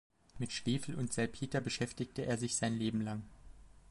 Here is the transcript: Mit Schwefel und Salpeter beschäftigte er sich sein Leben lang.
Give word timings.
Mit 0.39 0.51
Schwefel 0.51 0.95
und 0.95 1.13
Salpeter 1.13 1.61
beschäftigte 1.61 2.25
er 2.25 2.39
sich 2.39 2.55
sein 2.55 2.75
Leben 2.75 3.01
lang. 3.01 3.21